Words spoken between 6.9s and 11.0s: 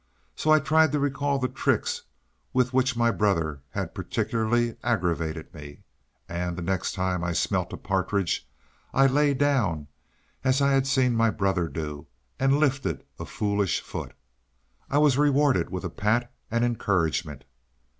time I smelt a partridge, I lay down, as I had